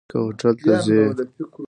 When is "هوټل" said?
0.23-0.53